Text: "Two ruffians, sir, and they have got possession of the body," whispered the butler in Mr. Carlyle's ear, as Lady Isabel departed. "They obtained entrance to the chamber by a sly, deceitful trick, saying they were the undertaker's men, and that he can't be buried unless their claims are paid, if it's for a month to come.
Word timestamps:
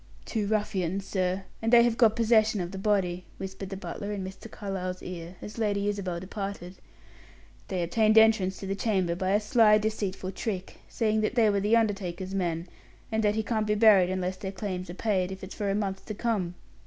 "Two 0.25 0.47
ruffians, 0.47 1.05
sir, 1.05 1.43
and 1.61 1.71
they 1.71 1.83
have 1.83 1.95
got 1.95 2.15
possession 2.15 2.59
of 2.59 2.71
the 2.71 2.79
body," 2.79 3.23
whispered 3.37 3.69
the 3.69 3.77
butler 3.77 4.11
in 4.11 4.23
Mr. 4.23 4.49
Carlyle's 4.49 5.03
ear, 5.03 5.35
as 5.43 5.59
Lady 5.59 5.87
Isabel 5.87 6.19
departed. 6.19 6.77
"They 7.67 7.83
obtained 7.83 8.17
entrance 8.17 8.57
to 8.57 8.65
the 8.65 8.73
chamber 8.73 9.13
by 9.13 9.33
a 9.33 9.39
sly, 9.39 9.77
deceitful 9.77 10.31
trick, 10.31 10.77
saying 10.89 11.21
they 11.21 11.51
were 11.51 11.59
the 11.59 11.77
undertaker's 11.77 12.33
men, 12.33 12.67
and 13.11 13.21
that 13.23 13.35
he 13.35 13.43
can't 13.43 13.67
be 13.67 13.75
buried 13.75 14.09
unless 14.09 14.37
their 14.37 14.51
claims 14.51 14.89
are 14.89 14.95
paid, 14.95 15.31
if 15.31 15.43
it's 15.43 15.53
for 15.53 15.69
a 15.69 15.75
month 15.75 16.03
to 16.07 16.15
come. 16.15 16.55